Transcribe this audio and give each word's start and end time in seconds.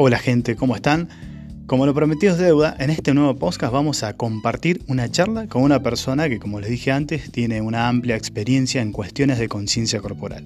Hola 0.00 0.20
gente, 0.20 0.54
¿cómo 0.54 0.76
están? 0.76 1.08
Como 1.66 1.84
lo 1.84 1.92
prometido 1.92 2.32
es 2.32 2.38
deuda, 2.38 2.76
en 2.78 2.88
este 2.90 3.14
nuevo 3.14 3.34
podcast 3.34 3.72
vamos 3.72 4.04
a 4.04 4.16
compartir 4.16 4.80
una 4.86 5.10
charla 5.10 5.48
con 5.48 5.64
una 5.64 5.82
persona 5.82 6.28
que, 6.28 6.38
como 6.38 6.60
les 6.60 6.70
dije 6.70 6.92
antes, 6.92 7.32
tiene 7.32 7.60
una 7.60 7.88
amplia 7.88 8.14
experiencia 8.14 8.80
en 8.80 8.92
cuestiones 8.92 9.40
de 9.40 9.48
conciencia 9.48 9.98
corporal. 9.98 10.44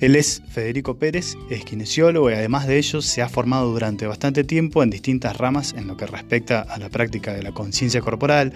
Él 0.00 0.16
es 0.16 0.42
Federico 0.48 0.98
Pérez, 0.98 1.36
es 1.50 1.66
kinesiólogo 1.66 2.30
y 2.30 2.32
además 2.32 2.66
de 2.66 2.78
ello 2.78 3.02
se 3.02 3.20
ha 3.20 3.28
formado 3.28 3.70
durante 3.70 4.06
bastante 4.06 4.42
tiempo 4.42 4.82
en 4.82 4.88
distintas 4.88 5.36
ramas 5.36 5.74
en 5.76 5.86
lo 5.86 5.98
que 5.98 6.06
respecta 6.06 6.62
a 6.62 6.78
la 6.78 6.88
práctica 6.88 7.34
de 7.34 7.42
la 7.42 7.52
conciencia 7.52 8.00
corporal, 8.00 8.54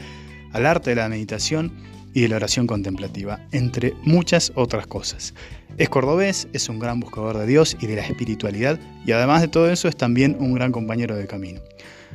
al 0.52 0.64
arte 0.64 0.88
de 0.88 0.96
la 0.96 1.10
meditación 1.10 1.74
y 2.14 2.23
de 2.23 2.28
la 2.28 2.37
oración 2.37 2.66
contemplativa, 2.66 3.41
entre 3.52 3.92
muchas 4.02 4.51
otras 4.55 4.87
cosas. 4.87 5.34
Es 5.79 5.89
cordobés, 5.89 6.48
es 6.52 6.68
un 6.68 6.79
gran 6.79 7.01
buscador 7.01 7.38
de 7.38 7.46
Dios 7.46 7.77
y 7.80 7.87
de 7.87 7.96
la 7.96 8.02
espiritualidad 8.02 8.78
y 9.06 9.12
además 9.12 9.41
de 9.41 9.48
todo 9.48 9.70
eso 9.70 9.88
es 9.88 9.96
también 9.96 10.37
un 10.38 10.55
gran 10.55 10.73
compañero 10.73 11.16
de 11.16 11.27
camino. 11.27 11.60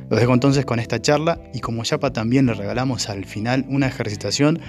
Los 0.08 0.20
dejo 0.20 0.32
entonces 0.32 0.64
con 0.64 0.78
esta 0.78 1.02
charla 1.02 1.40
y 1.52 1.60
como 1.60 1.82
Yapa 1.82 2.12
también 2.12 2.46
le 2.46 2.54
regalamos 2.54 3.08
al 3.08 3.24
final 3.24 3.66
una 3.68 3.88
ejercitación 3.88 4.60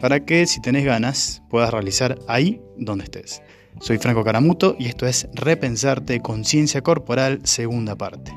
para 0.00 0.24
que 0.24 0.46
si 0.46 0.60
tenés 0.60 0.84
ganas 0.84 1.42
puedas 1.50 1.70
realizar 1.72 2.18
ahí 2.28 2.60
donde 2.76 3.04
estés. 3.04 3.42
Soy 3.80 3.98
Franco 3.98 4.24
Caramuto 4.24 4.76
y 4.78 4.86
esto 4.86 5.06
es 5.06 5.28
Repensarte 5.34 6.20
Conciencia 6.20 6.82
Corporal, 6.82 7.40
segunda 7.44 7.96
parte. 7.96 8.32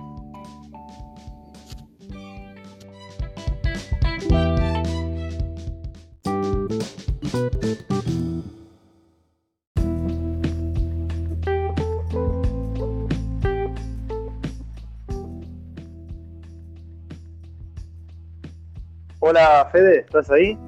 Hola 19.31 19.69
Fede, 19.71 19.99
¿estás 19.99 20.29
ahí? 20.29 20.59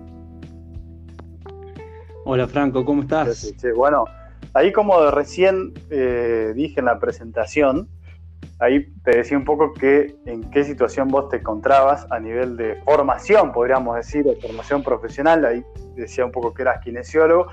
Hola 2.23 2.47
Franco, 2.47 2.86
¿cómo 2.86 3.02
estás? 3.02 3.53
Bueno, 3.75 4.06
ahí 4.53 4.72
como 4.72 5.11
recién 5.11 5.73
eh, 5.89 6.53
dije 6.56 6.80
en 6.80 6.86
la 6.86 6.97
presentación, 6.97 7.89
ahí 8.59 8.86
te 9.03 9.17
decía 9.17 9.38
un 9.38 9.44
poco 9.44 9.73
que 9.73 10.16
en 10.25 10.50
qué 10.50 10.64
situación 10.64 11.09
vos 11.09 11.28
te 11.28 11.39
encontrabas 11.39 12.09
a 12.09 12.22
nivel 12.22 12.56
de 12.56 12.75
formación, 12.86 13.52
podríamos 13.52 13.97
decir, 13.97 14.23
de 14.23 14.38
formación 14.38 14.81
profesional, 14.81 15.44
ahí 15.44 15.61
decía 15.97 16.23
un 16.23 16.31
poco 16.31 16.53
que 16.53 16.61
eras 16.61 16.80
kinesiólogo 16.80 17.47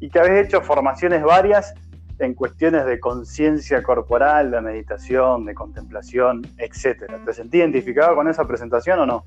y 0.00 0.08
que 0.08 0.18
habías 0.18 0.46
hecho 0.46 0.62
formaciones 0.62 1.22
varias 1.24 1.74
en 2.20 2.32
cuestiones 2.32 2.86
de 2.86 2.98
conciencia 3.00 3.82
corporal, 3.82 4.50
de 4.50 4.62
meditación, 4.62 5.44
de 5.44 5.54
contemplación, 5.54 6.40
etcétera. 6.56 7.20
¿Te 7.22 7.34
sentí 7.34 7.58
identificado 7.58 8.14
con 8.14 8.28
esa 8.28 8.46
presentación 8.46 9.00
o 9.00 9.04
no? 9.04 9.26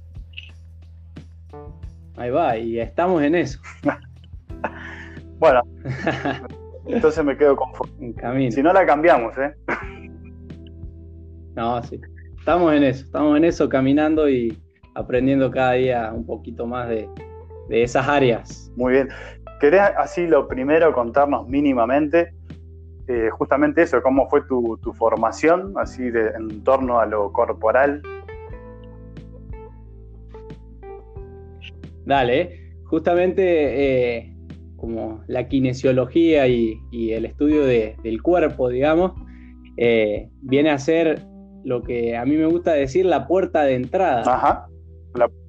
Ahí 2.18 2.32
va, 2.32 2.58
y 2.58 2.80
estamos 2.80 3.22
en 3.22 3.36
eso. 3.36 3.60
bueno, 5.40 5.62
entonces 6.88 7.24
me 7.24 7.38
quedo 7.38 7.56
conforme. 7.56 8.52
Si 8.52 8.64
no 8.64 8.74
la 8.74 8.86
cambiamos, 8.88 9.38
¿eh? 9.38 9.54
no, 11.56 11.82
sí. 11.84 12.02
Estamos 12.40 12.74
en 12.74 12.84
eso, 12.84 13.06
estamos 13.06 13.38
en 13.38 13.44
eso, 13.44 13.70
caminando 13.70 14.28
y 14.28 14.58
aprendiendo 14.96 15.52
cada 15.52 15.74
día 15.74 16.12
un 16.12 16.26
poquito 16.26 16.66
más 16.66 16.90
de, 16.90 17.08
esas 17.70 18.08
áreas. 18.08 18.72
Muy 18.76 18.94
bien. 18.94 19.10
¿Querés 19.60 19.82
así 19.98 20.26
lo 20.26 20.48
primero 20.48 20.94
contarnos 20.94 21.48
mínimamente 21.48 22.34
eh, 23.08 23.30
justamente 23.30 23.84
eso, 23.84 24.02
cómo 24.02 24.28
fue 24.30 24.42
tu, 24.42 24.78
tu, 24.84 24.92
formación, 24.94 25.74
así 25.78 26.10
de, 26.10 26.30
en 26.30 26.64
torno 26.64 27.00
a 27.00 27.06
lo 27.06 27.32
corporal 27.32 28.02
Dale, 32.08 32.72
justamente 32.86 34.16
eh, 34.16 34.34
como 34.78 35.22
la 35.28 35.50
kinesiología 35.50 36.48
y, 36.48 36.80
el 37.12 37.26
estudio 37.26 37.66
del 37.66 38.22
cuerpo, 38.22 38.70
digamos, 38.70 39.12
eh, 39.76 40.30
viene 40.42 40.70
a 40.70 40.80
ser 40.80 41.22
lo 41.66 41.84
que 41.84 42.16
a 42.16 42.24
mí 42.24 42.38
me 42.38 42.46
gusta 42.46 42.72
decir 42.72 43.06
la 43.06 43.28
puerta 43.28 43.64
de 43.64 43.76
entrada. 43.76 44.24
Ajá. 44.26 44.68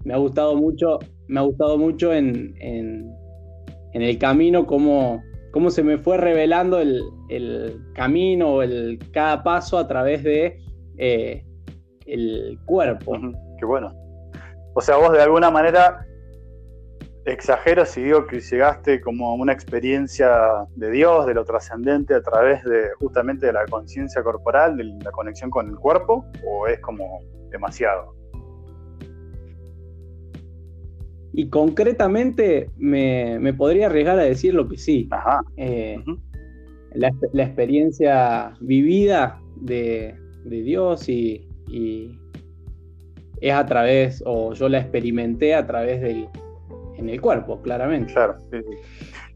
Me 0.05 0.15
ha 0.15 0.17
gustado 0.17 0.57
mucho, 0.57 0.99
me 1.29 1.39
ha 1.39 1.45
gustado 1.45 1.79
mucho 1.79 2.13
en, 2.13 2.55
el 2.59 4.19
camino 4.19 4.67
cómo, 4.67 5.23
cómo, 5.53 5.71
se 5.71 5.85
me 5.85 5.97
fue 5.97 6.17
revelando 6.17 6.81
el, 6.81 7.05
camino, 7.95 8.63
el, 8.63 8.99
cada 9.13 9.45
paso 9.45 9.79
a 9.79 9.87
través 9.87 10.25
de 10.25 10.59
eh, 10.97 11.45
el 12.07 12.59
cuerpo. 12.65 13.17
Qué 13.61 13.65
bueno. 13.65 13.93
O 14.75 14.81
sea, 14.81 14.97
vos 14.97 15.13
de 15.13 15.23
alguna 15.23 15.51
manera 15.51 16.05
exagero 17.29 17.85
si 17.85 18.03
digo 18.03 18.27
que 18.27 18.41
llegaste 18.41 19.01
como 19.01 19.31
a 19.31 19.35
una 19.35 19.53
experiencia 19.53 20.67
de 20.77 20.91
Dios, 20.91 21.27
de 21.27 21.35
lo 21.35 21.45
trascendente 21.45 22.15
a 22.15 22.23
través 22.23 22.63
de 22.65 22.91
justamente 22.99 23.47
de 23.47 23.53
la 23.53 23.67
conciencia 23.67 24.23
corporal, 24.23 24.77
de 24.77 24.85
la 24.85 25.11
conexión 25.11 25.51
con 25.51 25.69
el 25.69 25.77
cuerpo, 25.77 26.25
o 26.47 26.67
es 26.67 26.81
como 26.81 27.21
demasiado. 27.51 28.15
Y 31.33 31.49
concretamente 31.51 32.71
me, 32.77 33.53
podría 33.57 33.87
arriesgar 33.87 34.19
a 34.19 34.25
decir 34.25 34.55
lo 34.55 34.69
que 34.69 34.77
sí. 34.77 35.09
Ajá. 35.11 35.43
Eh, 35.57 36.03
la, 36.95 37.45
experiencia 37.45 38.55
vivida 38.61 39.41
de, 39.57 40.17
Dios 40.45 41.09
y, 41.09 41.47
y 41.69 42.19
es 43.41 43.53
a 43.53 43.67
través, 43.67 44.23
o 44.27 44.53
yo 44.55 44.69
la 44.69 44.81
experimenté 44.81 45.55
a 45.55 45.67
través 45.67 46.01
del, 46.01 46.29
en 46.99 47.09
el 47.09 47.21
cuerpo, 47.21 47.61
claramente. 47.63 48.13
Claro. 48.13 48.37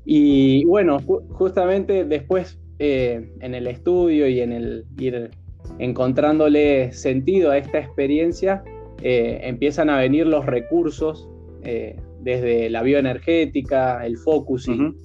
Y 0.04 0.64
bueno, 0.64 0.98
justamente 1.30 2.04
después 2.04 2.58
eh, 2.78 3.32
en 3.40 3.54
el 3.54 3.66
estudio 3.66 4.26
y 4.28 4.40
en 4.40 4.52
el 4.52 4.84
ir 4.98 5.30
encontrándole 5.78 6.92
sentido 6.92 7.52
a 7.52 7.58
esta 7.58 7.78
experiencia, 7.78 8.64
eh, 9.00 9.40
empiezan 9.44 9.88
a 9.90 9.98
venir 9.98 10.26
los 10.26 10.44
recursos 10.44 11.28
eh, 11.62 11.96
desde 12.20 12.68
la 12.70 12.82
bioenergética, 12.82 14.04
el 14.04 14.16
focusing. 14.18 14.96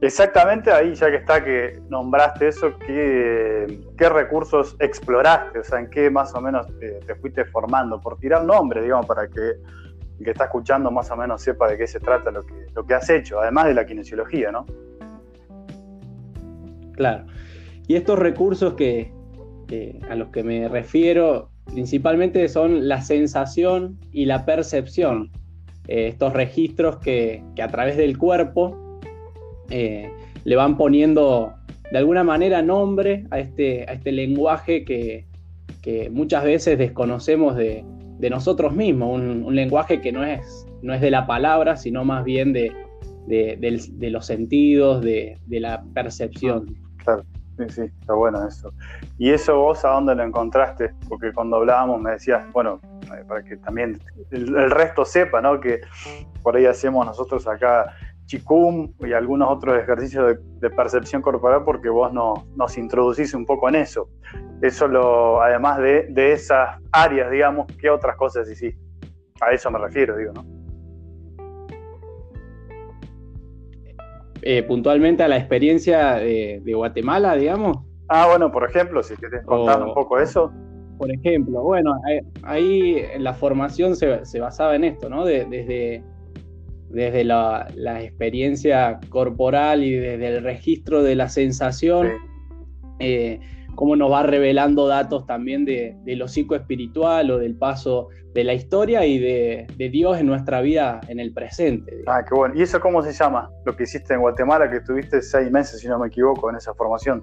Exactamente 0.00 0.70
ahí, 0.70 0.94
ya 0.94 1.10
que 1.10 1.16
está 1.16 1.42
que 1.42 1.80
nombraste 1.88 2.48
eso, 2.48 2.78
¿qué, 2.86 3.80
¿qué, 3.96 4.08
recursos 4.08 4.76
exploraste? 4.78 5.58
O 5.58 5.64
sea, 5.64 5.80
¿en 5.80 5.88
qué 5.88 6.10
más 6.10 6.34
o 6.34 6.40
menos 6.40 6.66
te, 6.78 7.00
te 7.06 7.14
fuiste 7.16 7.44
formando? 7.46 8.00
Por 8.00 8.18
tirar 8.18 8.44
nombre, 8.44 8.82
digamos, 8.82 9.06
para 9.06 9.26
que 9.26 9.54
el 10.18 10.24
que 10.24 10.30
está 10.30 10.44
escuchando 10.44 10.90
más 10.90 11.10
o 11.10 11.16
menos 11.16 11.42
sepa 11.42 11.68
de 11.68 11.76
qué 11.76 11.86
se 11.86 12.00
trata 12.00 12.30
lo 12.30 12.44
que, 12.44 12.66
lo 12.74 12.86
que 12.86 12.94
has 12.94 13.08
hecho, 13.10 13.40
además 13.40 13.66
de 13.66 13.74
la 13.74 13.86
kinesiología, 13.86 14.50
¿no? 14.50 14.66
Claro. 16.92 17.26
Y 17.86 17.94
estos 17.94 18.18
recursos 18.18 18.74
que, 18.74 19.12
a 20.08 20.14
los 20.14 20.28
que 20.28 20.42
me 20.42 20.68
refiero 20.68 21.50
principalmente 21.66 22.48
son 22.48 22.88
la 22.88 23.02
sensación 23.02 23.98
y 24.12 24.24
la 24.26 24.44
percepción. 24.44 25.30
Eh, 25.88 26.08
estos 26.08 26.32
registros 26.32 26.96
que, 26.98 27.42
a 27.60 27.68
través 27.68 27.96
del 27.96 28.16
cuerpo 28.16 29.00
eh, 29.70 30.10
le 30.44 30.56
van 30.56 30.76
poniendo 30.76 31.54
de 31.90 31.98
alguna 31.98 32.24
manera 32.24 32.62
nombre 32.62 33.24
a 33.30 33.38
este, 33.38 33.82
a 33.88 33.92
este 33.92 34.12
lenguaje 34.12 34.84
que, 34.84 35.26
que 35.82 36.10
muchas 36.10 36.44
veces 36.44 36.78
desconocemos 36.78 37.56
de, 37.56 37.84
de 38.18 38.30
nosotros 38.30 38.72
mismos, 38.72 39.20
un, 39.20 39.54
lenguaje 39.54 40.00
que 40.00 40.12
no 40.12 40.24
es, 40.24 40.66
no 40.82 40.94
es 40.94 41.00
de 41.00 41.10
la 41.10 41.26
palabra, 41.26 41.76
sino 41.76 42.04
más 42.04 42.24
bien 42.24 42.52
de, 42.52 42.72
de, 43.26 44.10
los 44.10 44.26
sentidos, 44.26 45.02
de, 45.02 45.38
la 45.48 45.82
percepción. 45.94 46.76
Claro, 47.04 47.24
sí, 47.58 47.64
sí, 47.68 47.82
está 47.82 48.14
bueno 48.14 48.46
eso. 48.46 48.72
¿Y 49.18 49.30
eso 49.30 49.58
vos 49.58 49.84
a 49.84 49.90
dónde 49.90 50.14
lo 50.14 50.24
encontraste? 50.24 50.90
Porque 51.08 51.32
cuando 51.32 51.56
hablábamos 51.56 52.00
me 52.00 52.12
decías, 52.12 52.50
bueno, 52.52 52.80
eh, 53.04 53.24
para 53.26 53.42
que 53.42 53.56
también 53.58 54.00
el, 54.30 54.70
resto 54.70 55.04
sepa, 55.04 55.40
¿no? 55.40 55.60
Que 55.60 55.80
por 56.42 56.56
ahí 56.56 56.66
hacemos 56.66 57.04
nosotros 57.04 57.46
acá 57.46 57.94
chikung 58.26 58.92
y 59.00 59.12
algunos 59.12 59.48
otros 59.50 59.78
ejercicios 59.78 60.36
de, 60.60 60.70
percepción 60.70 61.22
corporal 61.22 61.62
porque 61.64 61.88
vos 61.88 62.12
no, 62.12 62.46
nos 62.56 62.76
introducís 62.76 63.32
un 63.34 63.46
poco 63.46 63.68
en 63.68 63.76
eso. 63.76 64.08
Eso 64.60 64.88
lo, 64.88 65.40
además 65.40 65.78
de, 65.78 66.32
esas 66.32 66.80
áreas, 66.92 67.30
digamos, 67.30 67.66
¿qué 67.80 67.88
otras 67.88 68.16
cosas 68.16 68.50
hiciste? 68.50 68.80
A 69.40 69.52
eso 69.52 69.70
me 69.70 69.78
refiero, 69.78 70.16
digo, 70.16 70.32
¿no? 70.32 70.44
Eh, 74.42 74.62
puntualmente 74.62 75.22
a 75.22 75.28
la 75.28 75.38
experiencia 75.38 76.14
de, 76.14 76.62
Guatemala, 76.74 77.34
digamos. 77.34 77.78
Ah, 78.08 78.26
bueno, 78.28 78.52
por 78.52 78.68
ejemplo, 78.68 79.02
si 79.02 79.16
querés 79.16 79.44
contar 79.44 79.82
un 79.82 79.94
poco 79.94 80.18
eso. 80.18 80.52
Por 80.98 81.10
ejemplo, 81.10 81.62
bueno, 81.62 81.98
ahí, 82.42 83.02
la 83.18 83.34
formación 83.34 83.96
se, 83.96 84.40
basaba 84.40 84.76
en 84.76 84.84
esto, 84.84 85.08
¿no? 85.08 85.24
desde 85.24 86.02
desde 86.90 87.24
la, 87.24 87.68
experiencia 88.00 88.98
corporal 89.08 89.82
y 89.82 89.92
desde 89.92 90.36
el 90.36 90.42
registro 90.42 91.02
de 91.02 91.14
la 91.14 91.28
sensación, 91.28 92.12
eh, 92.98 93.40
cómo 93.74 93.94
nos 93.94 94.10
va 94.10 94.22
revelando 94.22 94.88
datos 94.88 95.26
también 95.26 95.64
de, 95.64 95.96
lo 96.06 96.28
psicoespiritual 96.28 97.30
o 97.30 97.38
del 97.38 97.56
paso 97.56 98.08
de 98.34 98.44
la 98.44 98.54
historia 98.54 99.06
y 99.06 99.18
de, 99.18 99.66
Dios 99.90 100.18
en 100.18 100.26
nuestra 100.26 100.60
vida 100.60 101.00
en 101.08 101.20
el 101.20 101.32
presente. 101.32 102.02
Ah, 102.06 102.24
qué 102.26 102.34
bueno. 102.34 102.54
¿Y 102.56 102.62
eso 102.62 102.80
cómo 102.80 103.02
se 103.02 103.12
llama? 103.12 103.50
Lo 103.64 103.76
que 103.76 103.84
hiciste 103.84 104.14
en 104.14 104.20
Guatemala, 104.20 104.70
que 104.70 104.78
estuviste 104.78 105.22
seis 105.22 105.50
meses, 105.50 105.80
si 105.80 105.88
no 105.88 105.98
me 105.98 106.08
equivoco, 106.08 106.50
en 106.50 106.56
esa 106.56 106.74
formación. 106.74 107.22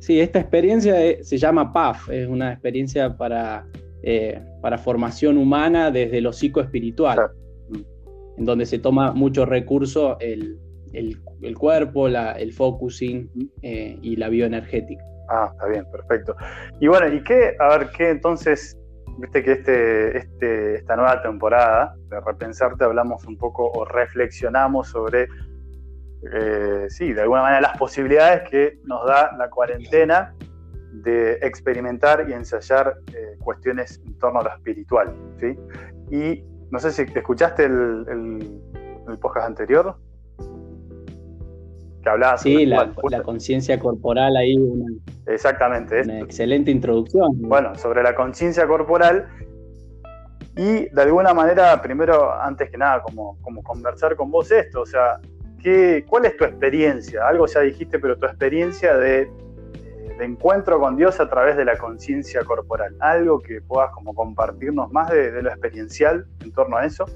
Sí, 0.00 0.20
esta 0.20 0.38
experiencia 0.38 0.94
se 1.22 1.38
llama 1.38 1.72
PAF, 1.72 2.08
es 2.10 2.28
una 2.28 2.52
experiencia 2.52 3.16
para, 3.16 3.66
eh, 4.02 4.40
para 4.62 4.78
formación 4.78 5.36
humana 5.36 5.90
desde 5.90 6.20
lo 6.20 6.32
psicoespiritual, 6.32 7.30
en 8.38 8.44
donde 8.44 8.66
se 8.66 8.78
toma 8.78 9.12
mucho 9.12 9.44
recurso 9.44 10.16
el, 10.20 10.58
cuerpo, 11.56 12.08
el 12.08 12.52
focusing 12.52 13.30
eh, 13.62 13.98
y 14.00 14.16
la 14.16 14.28
bioenergética. 14.28 15.02
Ah, 15.28 15.50
está 15.52 15.66
bien, 15.66 15.84
perfecto. 15.90 16.34
Y 16.80 16.86
bueno, 16.86 17.12
¿y 17.12 17.22
qué, 17.22 17.54
a 17.58 17.76
ver, 17.76 17.90
qué 17.96 18.10
entonces, 18.10 18.78
viste 19.18 19.42
que 19.42 19.52
este, 19.52 20.18
este, 20.18 20.74
esta 20.76 20.96
nueva 20.96 21.20
temporada 21.20 21.94
de 22.08 22.20
Repensarte 22.20 22.84
hablamos 22.84 23.24
un 23.26 23.36
poco 23.36 23.70
o 23.70 23.84
reflexionamos 23.84 24.88
sobre 24.88 25.28
eh, 26.32 26.86
sí, 26.88 27.12
de 27.12 27.22
alguna 27.22 27.42
manera 27.42 27.60
las 27.60 27.78
posibilidades 27.78 28.48
que 28.48 28.78
nos 28.84 29.06
da 29.06 29.30
la 29.36 29.48
cuarentena 29.50 30.34
de 30.92 31.34
experimentar 31.42 32.28
y 32.28 32.32
ensayar 32.32 32.96
eh, 33.14 33.36
cuestiones 33.38 34.00
en 34.04 34.18
torno 34.18 34.40
a 34.40 34.44
lo 34.44 34.50
espiritual. 34.50 35.14
¿sí? 35.38 35.56
Y 36.10 36.44
no 36.70 36.78
sé 36.78 36.92
si 36.92 37.02
escuchaste 37.02 37.64
el, 37.64 38.04
el, 39.08 39.18
podcast 39.18 39.46
anterior. 39.46 39.96
Que 42.02 42.08
hablaba 42.08 42.38
sí, 42.38 42.66
la, 42.66 42.92
la 43.10 43.22
conciencia 43.22 43.78
corporal 43.78 44.36
ahí. 44.36 44.56
Exactamente. 45.26 46.02
Una 46.02 46.20
excelente 46.20 46.70
introducción. 46.70 47.30
Bueno, 47.40 47.74
sobre 47.74 48.02
la 48.02 48.14
conciencia 48.14 48.66
corporal. 48.66 49.26
Y 50.56 50.88
de 50.88 51.02
alguna 51.02 51.32
manera, 51.32 51.80
primero, 51.80 52.32
antes 52.32 52.70
que 52.70 52.76
nada, 52.76 53.02
como, 53.02 53.38
como 53.42 53.62
conversar 53.62 54.16
con 54.16 54.30
vos 54.30 54.50
esto, 54.50 54.82
o 54.82 54.86
sea, 54.86 55.20
¿cuál 56.06 56.24
es 56.24 56.36
tu 56.36 56.44
experiencia? 56.44 57.26
Algo 57.26 57.46
ya 57.46 57.60
dijiste, 57.60 57.98
pero 57.98 58.16
tu 58.16 58.26
experiencia 58.26 58.96
de, 58.96 59.30
eh, 60.20 60.24
encuentro 60.24 60.80
con 60.80 60.96
Dios 60.96 61.20
a 61.20 61.28
través 61.28 61.56
de 61.56 61.64
la 61.64 61.76
conciencia 61.76 62.44
corporal. 62.44 62.96
Algo 63.00 63.40
que 63.40 63.60
puedas 63.60 63.90
como 63.92 64.14
compartirnos 64.14 64.90
más 64.92 65.10
de, 65.10 65.42
lo 65.42 65.50
experiencial 65.50 66.26
en 66.42 66.52
torno 66.52 66.76
a 66.76 66.86
eso. 66.86 67.06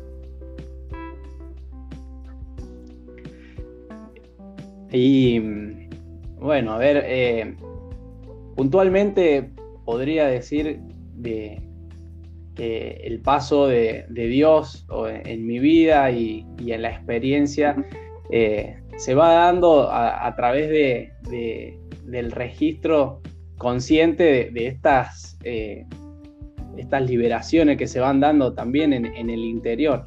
Y 4.90 5.40
bueno, 6.38 6.74
a 6.74 6.78
ver, 6.78 7.02
eh, 7.06 7.56
puntualmente 8.56 9.50
podría 9.84 10.26
decir 10.26 10.80
de, 11.14 11.62
que 12.54 13.00
el 13.04 13.20
paso 13.20 13.66
de, 13.66 14.06
Dios 14.10 14.86
en 15.24 15.46
mi 15.46 15.58
vida 15.58 16.10
y, 16.10 16.46
y 16.58 16.72
en 16.72 16.82
la 16.82 16.90
experiencia 16.90 17.76
eh, 18.34 18.82
se 18.96 19.14
va 19.14 19.34
dando 19.34 19.90
a, 19.90 20.34
través 20.36 20.70
de, 20.70 21.78
del 22.04 22.32
registro 22.32 23.20
consciente 23.58 24.50
de, 24.52 24.66
estas, 24.66 25.38
eh, 25.44 25.86
estas 26.76 27.08
liberaciones 27.08 27.76
que 27.76 27.86
se 27.86 28.00
van 28.00 28.20
dando 28.20 28.54
también 28.54 28.92
en, 28.92 29.30
el 29.30 29.44
interior. 29.44 30.04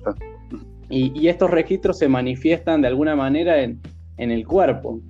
Y, 0.90 1.28
estos 1.28 1.50
registros 1.50 1.98
se 1.98 2.08
manifiestan 2.08 2.82
de 2.82 2.90
alguna 2.90 3.16
manera 3.16 3.62
en, 3.64 3.80
el 4.18 4.46
cuerpo, 4.46 5.02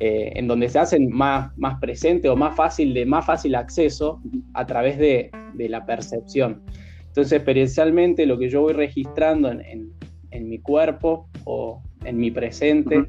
eh, 0.00 0.32
en 0.34 0.46
donde 0.48 0.68
se 0.68 0.78
hacen 0.78 1.10
más, 1.10 1.56
más 1.56 1.80
presente 1.80 2.28
o 2.28 2.36
más 2.36 2.54
fácil, 2.54 2.94
de 2.94 3.06
más 3.06 3.24
fácil 3.24 3.54
acceso 3.54 4.20
a 4.54 4.66
través 4.66 4.98
de, 4.98 5.30
la 5.56 5.84
percepción. 5.86 6.62
Entonces, 7.08 7.32
experiencialmente, 7.32 8.26
lo 8.26 8.38
que 8.38 8.48
yo 8.48 8.62
voy 8.62 8.72
registrando 8.72 9.50
en, 9.50 9.92
en 10.30 10.48
mi 10.48 10.58
cuerpo 10.58 11.28
o 11.44 11.82
en 12.04 12.16
mi 12.16 12.30
presente, 12.30 13.04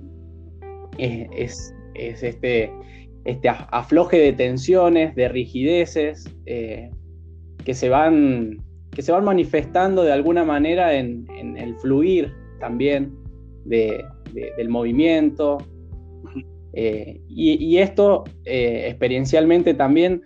es, 0.98 1.74
este, 1.96 2.72
este 3.26 3.50
afloje 3.50 4.18
de 4.18 4.34
tensiones, 4.34 5.16
de 5.16 5.30
rigideces, 5.30 6.26
eh, 6.46 6.92
que, 7.64 7.74
se 7.74 7.90
van, 7.90 8.58
que 8.92 9.02
se 9.02 9.12
van 9.12 9.24
manifestando 9.24 10.04
de 10.04 10.12
alguna 10.12 10.44
manera 10.44 10.96
en, 10.96 11.26
el 11.58 11.76
fluir 11.78 12.34
también 12.60 13.14
del 13.66 14.70
movimiento. 14.70 15.58
Eh, 16.74 17.22
y, 17.30 17.78
esto 17.78 18.24
eh, 18.46 18.88
experiencialmente 18.88 19.74
también 19.74 20.22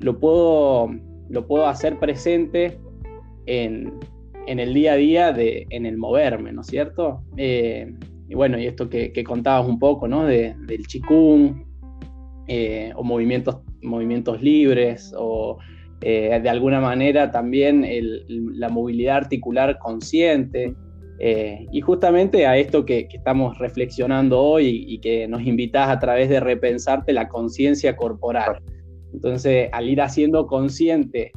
lo 0.00 0.18
puedo, 0.18 0.90
lo 1.28 1.46
puedo 1.46 1.66
hacer 1.66 1.98
presente 1.98 2.78
en, 3.46 3.92
en 4.46 4.60
el 4.60 4.74
día 4.74 4.92
a 4.92 4.96
día, 4.96 5.32
de, 5.32 5.66
en 5.70 5.86
el 5.86 5.98
moverme, 5.98 6.52
¿no 6.52 6.62
es 6.62 6.68
cierto? 6.68 7.22
Eh, 8.32 8.34
y 8.34 8.34
bueno, 8.34 8.58
y 8.58 8.66
esto 8.66 8.88
que, 8.88 9.24
contabas 9.24 9.68
un 9.68 9.78
poco, 9.78 10.08
¿no? 10.08 10.24
De, 10.24 10.54
del 10.66 10.86
chikung, 10.86 11.64
eh, 12.48 12.92
o 12.96 13.04
movimientos, 13.04 13.58
movimientos 13.82 14.42
libres, 14.42 15.12
o 15.16 15.58
eh, 16.00 16.40
de 16.42 16.48
alguna 16.48 16.80
manera 16.80 17.30
también 17.30 17.86
la 18.28 18.68
movilidad 18.68 19.16
articular 19.16 19.78
consciente. 19.78 20.74
y 21.72 21.80
justamente 21.80 22.46
a 22.46 22.56
esto 22.56 22.84
que, 22.84 23.06
estamos 23.12 23.56
reflexionando 23.58 24.40
hoy 24.40 24.84
y, 24.88 24.98
que 24.98 25.28
nos 25.28 25.42
invitas 25.42 25.88
a 25.88 25.98
través 26.00 26.28
de 26.28 26.40
repensarte 26.40 27.12
la 27.12 27.28
conciencia 27.28 27.96
corporal. 27.96 28.60
Entonces, 29.12 29.68
al 29.72 29.88
ir 29.88 30.00
haciendo 30.00 30.46
consciente 30.46 31.32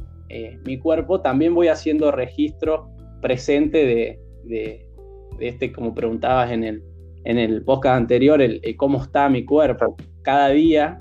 mi 0.64 0.78
cuerpo, 0.78 1.20
también 1.20 1.54
voy 1.54 1.68
haciendo 1.68 2.10
registro 2.10 2.88
presente 3.22 4.18
de, 4.44 4.85
este, 5.40 5.72
como 5.72 5.94
preguntabas 5.94 6.50
en 6.50 6.64
el, 6.64 6.82
en 7.24 7.38
el 7.38 7.62
podcast 7.64 7.96
anterior, 7.96 8.40
el, 8.40 8.60
cómo 8.76 9.02
está 9.02 9.28
mi 9.28 9.44
cuerpo 9.44 9.96
cada 10.22 10.50
día 10.50 10.98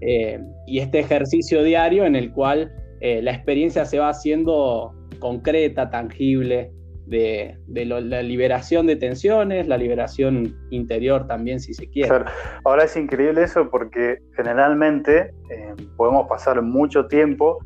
eh, 0.00 0.40
y 0.66 0.78
este 0.78 1.00
ejercicio 1.00 1.62
diario 1.62 2.04
en 2.04 2.16
el 2.16 2.32
cual 2.32 2.72
eh, 3.00 3.20
la 3.22 3.32
experiencia 3.32 3.84
se 3.84 3.98
va 3.98 4.10
haciendo 4.10 4.94
concreta, 5.18 5.90
tangible, 5.90 6.70
de, 7.06 7.58
la 7.84 8.22
liberación 8.22 8.86
de 8.86 8.96
tensiones, 8.96 9.68
la 9.68 9.76
liberación 9.76 10.56
interior 10.70 11.26
también, 11.26 11.60
si 11.60 11.74
se 11.74 11.88
quiere. 11.88 12.24
Ahora 12.64 12.84
es 12.84 12.96
increíble 12.96 13.42
eso 13.42 13.68
porque 13.70 14.18
generalmente 14.36 15.32
eh, 15.50 15.74
podemos 15.96 16.26
pasar 16.28 16.60
mucho 16.62 17.06
tiempo 17.06 17.58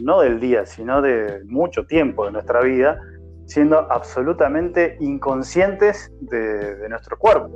no 0.00 0.20
del 0.20 0.40
día, 0.40 0.64
sino 0.64 1.02
de 1.02 1.42
mucho 1.46 1.84
tiempo 1.86 2.24
de 2.24 2.32
nuestra 2.32 2.62
vida, 2.62 2.98
siendo 3.46 3.90
absolutamente 3.90 4.96
inconscientes 5.00 6.12
de, 6.20 6.88
nuestro 6.88 7.18
cuerpo. 7.18 7.50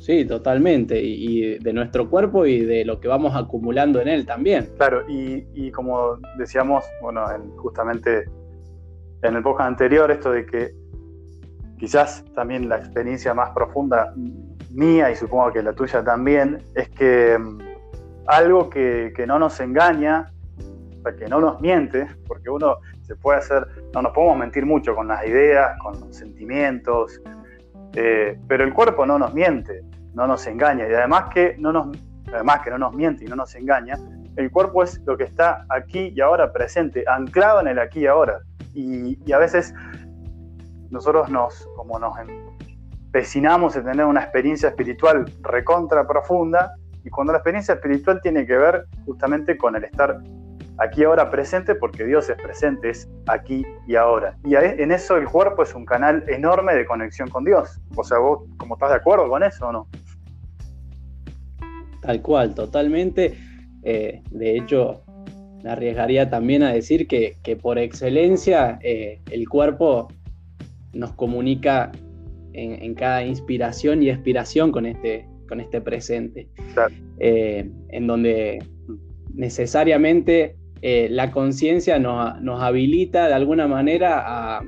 Sí, 0.00 0.26
totalmente, 0.26 1.00
y, 1.00 1.58
de 1.58 1.72
nuestro 1.72 2.10
cuerpo 2.10 2.44
y 2.44 2.64
de 2.64 2.84
lo 2.84 3.00
que 3.00 3.08
vamos 3.08 3.34
acumulando 3.34 4.00
en 4.02 4.08
él 4.08 4.26
también. 4.26 4.68
Claro, 4.76 5.04
y, 5.08 5.70
como 5.70 6.18
decíamos, 6.36 6.84
bueno, 7.00 7.24
justamente 7.56 8.24
en 9.22 9.36
el 9.36 9.42
podcast 9.42 9.68
anterior, 9.68 10.10
esto 10.10 10.30
de 10.30 10.44
que 10.44 10.74
quizás 11.78 12.24
también 12.34 12.68
la 12.68 12.76
experiencia 12.76 13.32
más 13.32 13.50
profunda 13.50 14.12
mía 14.70 15.10
y 15.10 15.16
supongo 15.16 15.52
que 15.52 15.62
la 15.62 15.72
tuya 15.72 16.04
también, 16.04 16.62
es 16.74 16.88
que 16.90 17.38
mm, 17.38 17.58
algo 18.26 18.68
que, 18.68 19.12
no 19.26 19.38
nos 19.38 19.60
engaña, 19.60 20.32
que 21.12 21.28
no 21.28 21.40
nos 21.40 21.60
miente, 21.60 22.06
porque 22.26 22.48
uno 22.48 22.78
se 23.02 23.14
puede 23.16 23.38
hacer, 23.38 23.66
no 23.92 24.02
nos 24.02 24.12
podemos 24.12 24.38
mentir 24.38 24.64
mucho 24.64 24.94
con 24.94 25.08
las 25.08 25.24
ideas, 25.26 25.78
con 25.80 26.00
los 26.00 26.16
sentimientos, 26.16 27.20
eh, 27.94 28.38
pero 28.48 28.64
el 28.64 28.72
cuerpo 28.72 29.04
no 29.04 29.18
nos 29.18 29.34
miente, 29.34 29.82
no 30.14 30.26
nos 30.26 30.46
engaña, 30.46 30.88
y 30.88 30.94
además 30.94 31.26
que 31.32 31.56
no 31.58 31.72
nos, 31.72 31.96
además 32.32 32.60
que 32.60 32.70
no 32.70 32.78
nos 32.78 32.94
miente 32.94 33.24
y 33.24 33.28
no 33.28 33.36
nos 33.36 33.54
engaña, 33.54 33.98
el 34.36 34.50
cuerpo 34.50 34.82
es 34.82 35.00
lo 35.04 35.16
que 35.16 35.24
está 35.24 35.64
aquí 35.68 36.12
y 36.14 36.20
ahora 36.20 36.52
presente, 36.52 37.04
anclado 37.06 37.60
en 37.60 37.68
el 37.68 37.78
aquí 37.78 38.00
y 38.00 38.06
ahora. 38.06 38.40
Y, 38.72 39.32
a 39.32 39.38
veces 39.38 39.72
nosotros 40.90 41.30
nos, 41.30 41.68
como 41.76 41.98
nos 41.98 42.16
empecinamos 42.18 43.76
en 43.76 43.84
tener 43.84 44.06
una 44.06 44.22
experiencia 44.22 44.70
espiritual 44.70 45.24
recontra 45.42 46.06
profunda, 46.06 46.74
y 47.04 47.10
cuando 47.10 47.32
la 47.32 47.38
experiencia 47.38 47.74
espiritual 47.74 48.20
tiene 48.22 48.46
que 48.46 48.56
ver 48.56 48.86
justamente 49.04 49.56
con 49.56 49.76
el 49.76 49.84
estar 49.84 50.18
aquí 50.78 51.04
ahora 51.04 51.30
presente, 51.30 51.74
porque 51.74 52.04
Dios 52.04 52.28
es 52.28 52.36
presente, 52.36 52.90
es 52.90 53.08
aquí 53.26 53.64
y 53.86 53.96
ahora. 53.96 54.36
Y 54.44 54.54
en 54.54 54.92
eso 54.92 55.16
el 55.16 55.26
cuerpo 55.26 55.62
es 55.62 55.74
un 55.74 55.84
canal 55.84 56.24
enorme 56.28 56.74
de 56.74 56.84
conexión 56.84 57.28
con 57.28 57.44
Dios. 57.44 57.80
O 57.96 58.04
sea, 58.04 58.18
vos, 58.18 58.40
¿cómo 58.56 58.74
estás 58.74 58.90
de 58.90 58.96
acuerdo 58.96 59.28
con 59.28 59.42
eso 59.42 59.68
o 59.68 59.72
no? 59.72 59.88
Tal 62.00 62.20
cual, 62.20 62.54
totalmente. 62.54 63.34
Eh, 63.82 64.22
de 64.30 64.56
hecho, 64.56 65.02
me 65.62 65.70
arriesgaría 65.70 66.28
también 66.28 66.62
a 66.62 66.72
decir 66.72 67.06
que, 67.06 67.36
por 67.62 67.78
excelencia 67.78 68.78
eh, 68.82 69.20
el 69.30 69.48
cuerpo 69.48 70.08
nos 70.92 71.12
comunica 71.12 71.90
en, 72.52 72.82
en, 72.82 72.94
cada 72.94 73.24
inspiración 73.24 74.02
y 74.02 74.10
expiración 74.10 74.70
con 74.70 74.86
este, 74.86 75.26
con 75.48 75.60
este 75.60 75.80
presente, 75.80 76.48
eh, 77.18 77.70
en 77.88 78.06
donde 78.06 78.62
necesariamente 79.32 80.56
eh, 80.86 81.08
la 81.08 81.30
conciencia 81.30 81.98
nos, 81.98 82.62
habilita 82.62 83.28
de 83.28 83.32
alguna 83.32 83.66
manera 83.66 84.58
a, 84.58 84.62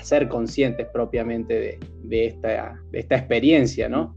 ser 0.00 0.30
conscientes 0.30 0.86
propiamente 0.94 1.78
de, 2.04 2.26
esta, 2.26 2.80
esta, 2.92 3.16
experiencia, 3.16 3.90
¿no? 3.90 4.16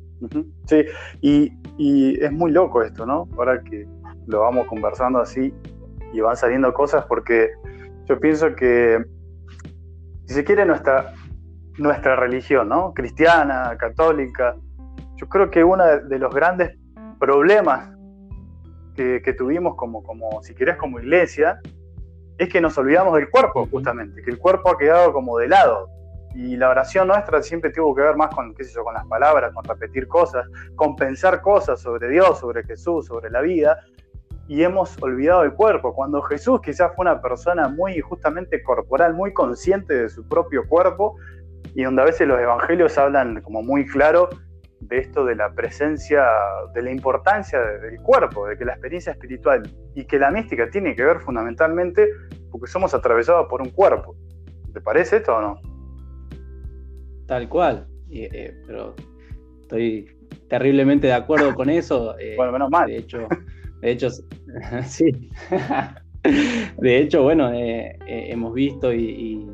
Sí, 0.66 0.86
y, 1.20 1.52
y, 1.78 2.24
es 2.24 2.32
muy 2.32 2.52
loco 2.52 2.82
esto, 2.84 3.06
¿no? 3.06 3.28
Ahora 3.36 3.62
que 3.64 3.86
lo 4.28 4.40
vamos 4.40 4.66
conversando 4.68 5.20
así 5.20 5.54
y 6.14 6.22
van 6.22 6.38
saliendo 6.38 6.74
cosas, 6.74 7.04
porque 7.06 7.50
yo 8.06 8.18
pienso 8.22 8.56
que, 8.56 9.04
si 10.24 10.36
se 10.36 10.46
quiere, 10.46 10.66
nuestra, 10.66 11.16
nuestra 11.78 12.16
religión, 12.16 12.70
¿no? 12.70 12.94
Cristiana, 12.94 13.76
católica, 13.78 14.56
yo 15.18 15.28
creo 15.28 15.52
que 15.52 15.66
uno 15.66 15.84
de 15.86 16.18
los 16.18 16.34
grandes 16.34 16.78
problemas 17.20 17.95
que, 18.96 19.36
tuvimos 19.38 19.76
como, 19.76 20.04
como, 20.04 20.42
si 20.42 20.56
querés, 20.56 20.78
como 20.78 21.00
iglesia, 21.00 21.60
es 22.38 22.50
que 22.50 22.62
nos 22.62 22.78
olvidamos 22.78 23.16
del 23.16 23.30
cuerpo, 23.30 23.68
justamente, 23.70 24.22
que 24.22 24.32
el 24.32 24.38
cuerpo 24.38 24.72
ha 24.72 24.78
quedado 24.78 25.14
como 25.14 25.38
de 25.38 25.48
lado. 25.48 25.90
Y 26.34 26.58
la 26.58 26.70
oración 26.70 27.08
nuestra 27.08 27.42
siempre 27.42 27.72
tuvo 27.72 27.96
que 27.96 28.02
ver 28.02 28.18
más 28.18 28.34
con, 28.34 28.54
qué 28.56 28.64
sé 28.64 28.74
yo, 28.74 28.84
con 28.84 28.94
las 28.94 29.06
palabras, 29.06 29.54
con 29.54 29.64
repetir 29.64 30.08
cosas, 30.08 30.46
con 30.76 30.96
pensar 30.96 31.42
cosas 31.42 31.80
sobre 31.80 32.10
Dios, 32.10 32.40
sobre 32.40 32.64
Jesús, 32.64 33.06
sobre 33.06 33.30
la 33.30 33.42
vida, 33.42 33.80
y 34.48 34.64
hemos 34.64 35.02
olvidado 35.02 35.44
el 35.44 35.54
cuerpo. 35.54 35.94
Cuando 35.94 36.22
Jesús 36.24 36.60
quizás 36.62 36.92
fue 36.96 37.04
una 37.04 37.22
persona 37.22 37.70
muy 37.70 38.00
justamente 38.02 38.62
corporal, 38.64 39.14
muy 39.14 39.34
consciente 39.34 39.94
de 39.94 40.10
su 40.10 40.28
propio 40.28 40.68
cuerpo, 40.68 41.16
y 41.74 41.84
donde 41.84 42.02
a 42.02 42.06
veces 42.06 42.28
los 42.28 42.40
evangelios 42.40 42.98
hablan 42.98 43.42
como 43.42 43.62
muy 43.62 43.86
claro 43.86 44.30
de 44.80 45.00
esto 45.00 45.26
de 45.26 45.36
la 45.36 45.54
presencia, 45.54 46.24
de 46.74 46.82
la 46.82 46.92
importancia 46.92 47.60
del 47.60 48.02
cuerpo, 48.02 48.48
de 48.48 48.58
que 48.58 48.66
la 48.66 48.74
experiencia 48.74 49.12
espiritual 49.12 49.64
y 49.96 50.06
que 50.06 50.20
la 50.20 50.32
mística 50.32 50.70
tiene 50.70 50.96
que 50.96 51.04
ver 51.04 51.20
fundamentalmente 51.20 52.10
porque 52.52 52.68
somos 52.68 52.94
atravesados 52.94 53.48
por 53.48 53.62
un 53.62 53.70
cuerpo. 53.70 54.16
¿Te 54.74 54.82
parece 54.82 55.18
esto 55.18 55.36
o 55.36 55.42
no? 55.42 55.60
Tal 57.28 57.50
cual, 57.50 57.88
eh, 58.12 58.54
pero 58.68 58.96
estoy 59.62 60.16
terriblemente 60.48 61.08
de 61.08 61.14
acuerdo 61.14 61.56
con 61.56 61.70
eso. 61.70 62.18
Eh, 62.20 62.36
bueno, 62.38 62.52
menos 62.52 62.70
mal. 62.70 62.88
De 62.88 62.98
hecho, 62.98 63.28
de 63.82 63.92
hecho 63.92 64.10
sí. 64.86 65.32
de 66.78 66.98
hecho, 66.98 67.24
bueno, 67.24 67.52
eh, 67.54 67.98
hemos 68.08 68.54
visto 68.54 68.94
y, 68.94 69.48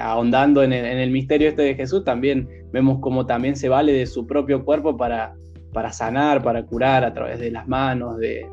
ahondando 0.00 0.62
en 0.62 0.72
el, 0.72 1.10
misterio 1.10 1.48
este 1.48 1.62
de 1.62 1.74
Jesús, 1.74 2.04
también 2.04 2.48
vemos 2.72 2.98
cómo 3.00 3.26
también 3.26 3.56
se 3.56 3.68
vale 3.68 3.92
de 3.92 4.06
su 4.06 4.26
propio 4.26 4.64
cuerpo 4.64 4.96
para, 4.96 5.34
para 5.72 5.92
sanar, 5.92 6.42
para 6.42 6.64
curar 6.64 7.04
a 7.04 7.12
través 7.12 7.38
de 7.38 7.50
las 7.50 7.68
manos, 7.68 8.18
de, 8.18 8.48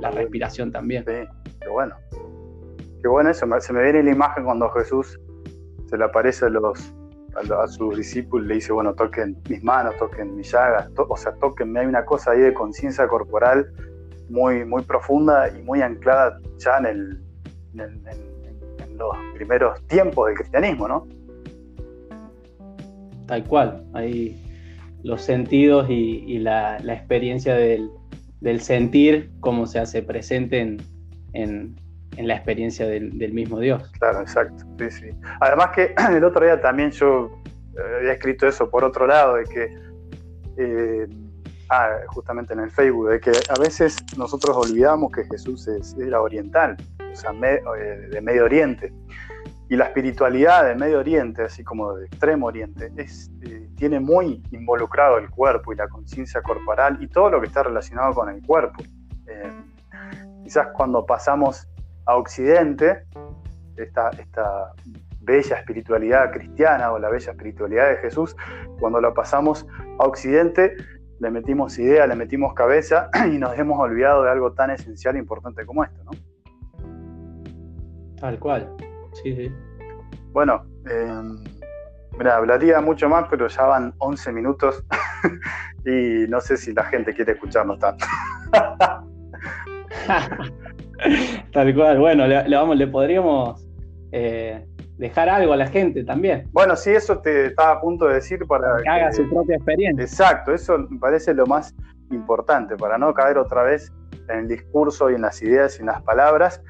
la 0.00 0.10
respiración 0.10 0.72
también. 0.72 1.04
Sí, 1.06 1.12
qué 1.60 1.68
bueno. 1.68 1.94
Qué 3.02 3.08
bueno 3.08 3.30
eso, 3.30 3.46
se 3.60 3.72
me 3.72 3.82
viene 3.82 4.02
la 4.02 4.10
imagen 4.10 4.44
cuando 4.44 4.68
Jesús 4.70 5.20
se 5.88 5.96
le 5.96 6.04
aparece 6.04 6.46
a 6.46 6.48
los 6.48 6.92
a, 7.36 7.66
sus 7.66 7.96
discípulos 7.96 8.46
le 8.46 8.54
dice, 8.54 8.72
bueno, 8.72 8.94
toquen 8.94 9.36
mis 9.48 9.62
manos, 9.62 9.96
toquen 9.98 10.36
mis 10.36 10.50
llagas, 10.50 10.90
o 10.96 11.16
sea, 11.16 11.32
toquenme, 11.34 11.80
hay 11.80 11.86
una 11.86 12.04
cosa 12.04 12.32
ahí 12.32 12.40
de 12.40 12.54
conciencia 12.54 13.06
corporal 13.06 13.70
muy, 14.28 14.64
muy 14.64 14.82
profunda 14.82 15.48
y 15.48 15.62
muy 15.62 15.82
anclada 15.82 16.40
ya 16.58 16.78
en, 16.78 16.86
el, 16.86 17.22
en 17.74 18.25
los 18.96 19.16
primeros 19.34 19.86
tiempos 19.86 20.26
del 20.26 20.36
cristianismo, 20.36 20.88
¿no? 20.88 21.06
tal 23.26 23.44
cual. 23.44 23.84
Hay 23.94 24.42
los 25.02 25.22
sentidos 25.22 25.86
y, 25.88 26.38
la, 26.38 26.78
experiencia 26.78 27.54
del, 27.54 27.90
sentir, 28.60 29.30
cómo 29.40 29.66
se 29.66 29.78
hace 29.78 30.02
presente 30.02 30.78
en, 31.32 31.76
la 32.16 32.34
experiencia 32.34 32.86
del, 32.86 33.32
mismo 33.32 33.60
Dios. 33.60 33.90
Claro, 33.98 34.20
exacto. 34.20 34.64
Sí, 34.78 34.90
sí. 34.90 35.10
Además 35.40 35.70
que 35.74 35.94
el 36.16 36.24
otro 36.24 36.44
día 36.44 36.60
también 36.60 36.90
yo 36.90 37.30
eh, 37.76 37.96
había 37.98 38.12
escrito 38.12 38.46
eso 38.46 38.70
por 38.70 38.84
otro 38.84 39.06
lado, 39.06 39.34
de 39.36 39.44
que, 39.44 39.78
eh, 40.56 41.06
ah, 41.68 41.90
justamente 42.08 42.54
en 42.54 42.60
el 42.60 42.70
Facebook, 42.70 43.10
de 43.10 43.20
que 43.20 43.30
a 43.30 43.60
veces 43.60 43.96
nosotros 44.16 44.56
olvidamos 44.56 45.12
que 45.12 45.24
Jesús 45.24 45.68
es, 45.68 45.94
era 45.98 46.20
oriental, 46.22 46.76
eh, 47.24 48.08
de 48.10 48.20
Medio 48.20 48.44
Oriente. 48.44 48.92
Y 49.68 49.76
la 49.76 49.86
espiritualidad 49.86 50.64
de 50.64 50.76
Medio 50.76 51.00
Oriente, 51.00 51.42
así 51.42 51.64
como 51.64 51.94
de 51.94 52.06
Extremo 52.06 52.46
Oriente, 52.46 52.92
eh, 52.96 53.68
tiene 53.76 53.98
muy 53.98 54.42
involucrado 54.52 55.18
el 55.18 55.28
cuerpo 55.28 55.72
y 55.72 55.76
la 55.76 55.88
conciencia 55.88 56.40
corporal 56.40 56.98
y 57.00 57.08
todo 57.08 57.30
lo 57.30 57.40
que 57.40 57.48
está 57.48 57.64
relacionado 57.64 58.14
con 58.14 58.28
el 58.28 58.40
cuerpo. 58.46 58.82
Eh, 59.26 59.50
quizás 60.44 60.68
cuando 60.72 61.04
pasamos 61.04 61.68
a 62.06 62.16
Occidente, 62.16 63.06
esta, 63.76 64.10
esta 64.10 64.72
bella 65.20 65.56
espiritualidad 65.56 66.30
cristiana 66.30 66.92
o 66.92 66.98
la 67.00 67.08
bella 67.08 67.32
espiritualidad 67.32 67.88
de 67.88 67.96
Jesús, 67.96 68.36
cuando 68.78 69.00
la 69.00 69.12
pasamos 69.12 69.66
a 69.98 70.04
Occidente, 70.04 70.76
le 71.18 71.30
metimos 71.30 71.76
idea, 71.78 72.06
le 72.06 72.14
metimos 72.14 72.54
cabeza 72.54 73.10
y 73.32 73.38
nos 73.38 73.58
hemos 73.58 73.80
olvidado 73.80 74.22
de 74.22 74.30
algo 74.30 74.52
tan 74.52 74.70
esencial 74.70 75.16
e 75.16 75.18
importante 75.18 75.66
como 75.66 75.82
esto, 75.82 76.04
¿no? 76.04 76.12
Tal 78.20 78.38
cual. 78.38 78.68
Sí, 79.22 79.34
sí. 79.34 79.52
Bueno, 80.32 80.64
em, 80.90 81.38
hablaría 82.24 82.80
mucho 82.80 83.08
más, 83.08 83.26
pero 83.28 83.48
ya 83.48 83.64
van 83.64 83.94
11 83.98 84.32
minutos 84.32 84.84
y 85.84 86.28
no 86.28 86.40
sé 86.40 86.56
si 86.56 86.72
la 86.72 86.84
gente 86.84 87.14
quiere 87.14 87.32
escucharnos 87.32 87.78
tanto. 87.78 88.06
Tal 91.52 91.74
cual, 91.74 91.98
bueno, 91.98 92.26
le, 92.26 92.56
vamos, 92.56 92.76
le 92.76 92.86
podríamos 92.86 93.66
eh, 94.12 94.66
dejar 94.96 95.28
algo 95.28 95.52
a 95.52 95.56
la 95.56 95.66
gente 95.66 96.04
también. 96.04 96.48
Bueno, 96.52 96.74
sí, 96.76 96.90
eso 96.90 97.18
te 97.18 97.46
estaba 97.46 97.72
a 97.72 97.80
punto 97.80 98.06
de 98.06 98.14
decir 98.14 98.46
para 98.46 98.82
que, 98.82 98.88
haga 98.88 99.12
su 99.12 99.28
propia 99.28 99.56
experiencia. 99.56 100.04
Exacto, 100.04 100.54
eso 100.54 100.78
me 100.78 100.98
parece 100.98 101.34
lo 101.34 101.46
más 101.46 101.74
importante, 102.10 102.76
para 102.76 102.96
no 102.98 103.12
caer 103.12 103.36
otra 103.38 103.62
vez 103.62 103.92
en 104.28 104.40
el 104.40 104.48
discurso 104.48 105.10
y 105.10 105.14
en 105.14 105.22
las 105.22 105.42
ideas 105.42 105.76
y 105.76 105.80
en 105.80 105.86
las 105.86 106.02
palabras, 106.02 106.62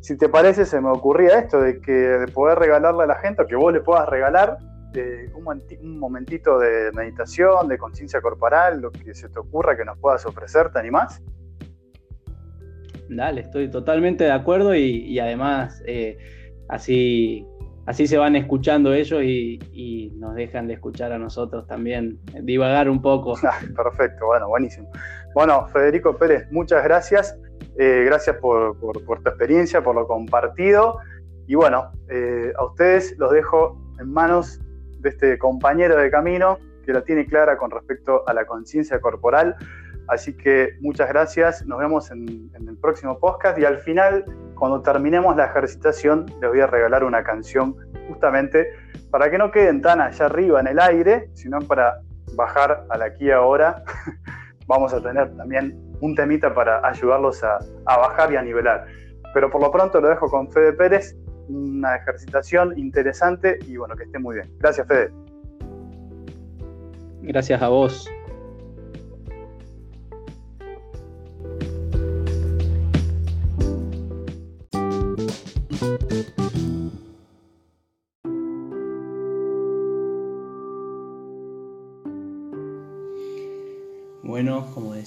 si 0.00 0.16
te 0.16 0.28
parece, 0.28 0.64
se 0.64 0.80
me 0.80 0.90
ocurría 0.90 1.38
esto 1.38 1.60
de 1.60 1.80
que 1.80 1.92
de 1.92 2.28
poder 2.28 2.58
regalarle 2.58 3.04
a 3.04 3.06
la 3.06 3.16
gente, 3.16 3.42
o 3.42 3.46
que 3.46 3.56
vos 3.56 3.72
le 3.72 3.80
puedas 3.80 4.08
regalar 4.08 4.58
eh, 4.94 5.30
un, 5.34 5.98
momentito 5.98 6.58
de 6.58 6.90
meditación, 6.92 7.68
de 7.68 7.76
conciencia 7.76 8.20
corporal, 8.20 8.80
lo 8.80 8.90
que 8.90 9.14
se 9.14 9.28
te 9.28 9.38
ocurra 9.38 9.76
que 9.76 9.84
nos 9.84 9.98
puedas 9.98 10.24
ofrecer, 10.24 10.72
¿te 10.72 10.78
animás? 10.78 11.20
Dale, 13.08 13.42
estoy 13.42 13.70
totalmente 13.70 14.24
de 14.24 14.32
acuerdo 14.32 14.74
y, 14.74 15.18
además 15.18 15.82
eh, 15.86 16.18
así, 16.68 17.46
así 17.88 18.06
se 18.06 18.18
van 18.18 18.36
escuchando 18.36 18.92
ellos 18.92 19.22
y, 19.22 20.12
nos 20.18 20.34
dejan 20.34 20.66
de 20.66 20.74
escuchar 20.74 21.12
a 21.12 21.18
nosotros 21.18 21.66
también, 21.66 22.18
divagar 22.42 22.90
un 22.90 23.00
poco. 23.00 23.34
Perfecto, 23.76 24.26
bueno, 24.26 24.48
buenísimo. 24.48 24.90
Bueno, 25.34 25.66
Federico 25.68 26.16
Pérez, 26.16 26.46
muchas 26.50 26.84
gracias. 26.84 27.38
Eh, 27.78 28.02
gracias 28.04 28.36
por, 28.36 28.76
tu 28.78 29.14
experiencia, 29.14 29.82
por 29.82 29.94
lo 29.94 30.06
compartido. 30.06 30.98
Y 31.46 31.54
bueno, 31.54 31.92
eh, 32.10 32.52
a 32.58 32.64
ustedes 32.64 33.16
los 33.16 33.30
dejo 33.30 33.80
en 33.98 34.12
manos 34.12 34.60
de 34.98 35.08
este 35.08 35.38
compañero 35.38 35.96
de 35.96 36.10
camino 36.10 36.58
que 36.84 36.92
la 36.92 37.02
tiene 37.02 37.24
clara 37.26 37.56
con 37.56 37.70
respecto 37.70 38.22
a 38.28 38.34
la 38.34 38.44
conciencia 38.44 39.00
corporal. 39.00 39.56
Así 40.08 40.34
que 40.34 40.70
muchas 40.80 41.08
gracias, 41.08 41.66
nos 41.66 41.78
vemos 41.78 42.10
en, 42.10 42.50
el 42.54 42.76
próximo 42.78 43.18
podcast 43.18 43.58
y 43.58 43.64
al 43.64 43.78
final, 43.78 44.24
cuando 44.54 44.80
terminemos 44.80 45.36
la 45.36 45.46
ejercitación, 45.46 46.26
les 46.40 46.50
voy 46.50 46.60
a 46.60 46.66
regalar 46.66 47.04
una 47.04 47.22
canción 47.22 47.76
justamente 48.08 48.68
para 49.10 49.30
que 49.30 49.36
no 49.36 49.50
queden 49.50 49.82
tan 49.82 50.00
allá 50.00 50.26
arriba 50.26 50.60
en 50.60 50.68
el 50.68 50.80
aire, 50.80 51.28
sino 51.34 51.58
para 51.60 52.00
bajar 52.34 52.86
a 52.88 52.96
la 52.96 53.06
aquí 53.06 53.30
ahora. 53.30 53.82
Vamos 54.66 54.94
a 54.94 55.02
tener 55.02 55.34
también 55.36 55.78
un 56.00 56.14
temita 56.14 56.54
para 56.54 56.86
ayudarlos 56.86 57.42
a, 57.44 57.58
bajar 57.84 58.32
y 58.32 58.36
a 58.36 58.42
nivelar. 58.42 58.86
Pero 59.34 59.50
por 59.50 59.60
lo 59.60 59.70
pronto 59.70 60.00
lo 60.00 60.08
dejo 60.08 60.30
con 60.30 60.50
Fede 60.50 60.72
Pérez, 60.72 61.16
una 61.48 61.96
ejercitación 61.96 62.78
interesante 62.78 63.58
y 63.66 63.76
bueno, 63.76 63.94
que 63.94 64.04
esté 64.04 64.18
muy 64.18 64.36
bien. 64.36 64.50
Gracias, 64.58 64.86
Fede. 64.86 65.10
Gracias 67.22 67.60
a 67.60 67.68
vos. 67.68 68.08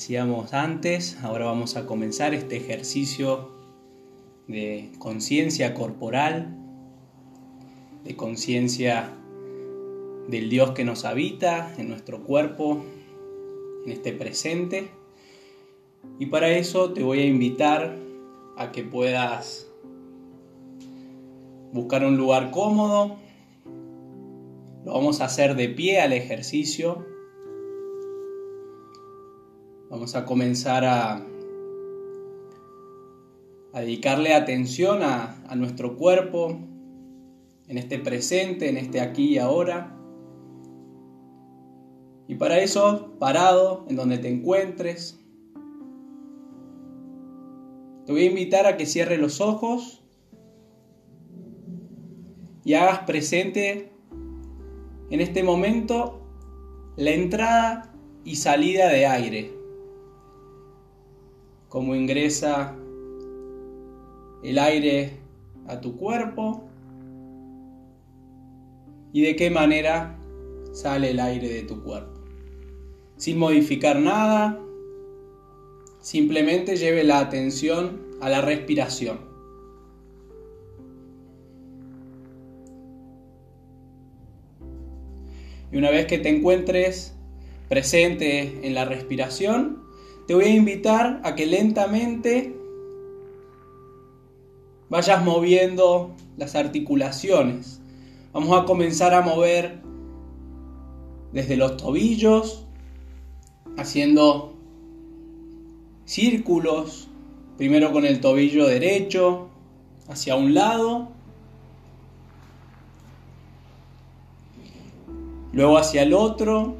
Decíamos 0.01 0.55
antes, 0.55 1.15
ahora 1.22 1.46
vamos 1.46 1.77
a 1.77 1.86
comenzar 1.86 2.34
este 2.34 2.58
ejercicio 2.58 3.51
de 4.48 4.89
conciencia 4.98 5.75
corporal, 5.75 6.58
de 8.03 8.15
conciencia 8.15 9.12
del 10.27 10.50
Dios 10.50 10.72
que 10.72 10.86
nos 10.86 11.05
habita 11.05 11.75
en 11.77 11.89
nuestro 11.89 12.24
cuerpo, 12.24 12.84
en 13.86 13.91
este 13.91 14.12
presente. 14.12 14.89
Y 16.17 16.25
para 16.25 16.50
eso 16.50 16.93
te 16.93 17.03
voy 17.03 17.20
a 17.20 17.25
invitar 17.25 17.96
a 18.58 18.72
que 18.72 18.84
puedas 18.84 19.67
buscar 21.74 22.03
un 22.03 22.17
lugar 22.17 22.50
cómodo. 22.50 23.17
Lo 24.84 24.93
vamos 24.93 25.22
a 25.22 25.25
hacer 25.25 25.55
de 25.55 25.70
pie 25.70 26.01
al 26.01 26.12
ejercicio. 26.12 27.10
Vamos 29.91 30.15
a 30.15 30.24
comenzar 30.24 30.86
a, 30.86 31.21
dedicarle 33.74 34.33
atención 34.33 35.03
a, 35.03 35.43
a 35.50 35.55
nuestro 35.57 35.98
cuerpo 35.98 36.57
en 37.67 37.77
este 37.77 38.00
presente, 38.00 38.69
en 38.69 38.77
este 38.77 39.01
aquí 39.01 39.33
y 39.33 39.38
ahora. 39.38 39.93
Y 42.29 42.36
para 42.36 42.60
eso, 42.60 43.17
parado 43.19 43.86
en 43.89 43.98
donde 43.98 44.17
te 44.17 44.29
encuentres, 44.29 45.19
te 48.05 48.13
voy 48.13 48.21
a 48.21 48.29
invitar 48.29 48.67
a 48.67 48.77
que 48.77 48.86
cierres 48.86 49.19
los 49.19 49.41
ojos 49.41 50.05
y 52.63 52.75
hagas 52.75 53.00
presente 53.00 53.91
en 55.10 55.19
este 55.19 55.43
momento 55.43 56.21
la 56.95 57.12
entrada 57.12 57.93
y 58.24 58.38
salida 58.38 58.88
de 58.88 59.05
aire. 59.05 59.60
Cómo 61.71 61.95
ingresa 61.95 62.75
el 64.43 64.59
aire 64.59 65.17
a 65.65 65.81
tu 65.81 65.97
cuerpo 65.97 66.63
y 69.11 69.23
de 69.23 69.35
qué 69.35 69.49
manera 69.49 70.15
sale 70.71 71.09
el 71.09 71.19
aire 71.19 71.49
de 71.49 71.63
tu 71.63 71.81
cuerpo 71.81 72.21
sin 73.21 73.37
modificar 73.37 73.99
nada, 73.99 74.59
simplemente 75.99 76.75
lleve 76.75 77.03
la 77.03 77.19
atención 77.19 78.01
a 78.19 78.29
la 78.29 78.41
respiración. 78.41 79.19
Y 85.71 85.77
una 85.77 85.91
vez 85.91 86.07
que 86.07 86.17
te 86.17 86.29
encuentres 86.29 87.13
presente 87.69 88.67
en 88.67 88.73
la 88.73 88.85
respiración, 88.85 89.83
te 90.31 90.35
voy 90.35 90.45
a 90.45 90.55
invitar 90.55 91.19
a 91.25 91.35
que 91.35 91.45
lentamente 91.45 92.55
vayas 94.88 95.25
moviendo 95.25 96.15
las 96.38 96.55
articulaciones. 96.55 97.81
Vamos 98.31 98.57
a 98.57 98.63
comenzar 98.63 99.13
a 99.13 99.19
mover 99.19 99.81
desde 101.33 101.57
los 101.57 101.75
tobillos 101.75 102.65
haciendo 103.77 104.53
círculos, 106.05 107.09
primero 107.57 107.91
con 107.91 108.05
el 108.05 108.21
tobillo 108.21 108.67
derecho 108.67 109.50
hacia 110.07 110.38
un 110.38 110.53
lado, 110.53 111.09
luego 115.51 115.77
hacia 115.77 116.03
el 116.03 116.13
otro, 116.13 116.77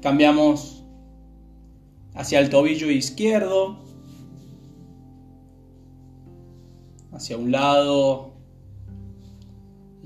cambiamos 0.00 0.84
hacia 2.14 2.38
el 2.40 2.50
tobillo 2.50 2.90
izquierdo, 2.90 3.78
hacia 7.12 7.36
un 7.36 7.50
lado 7.50 8.36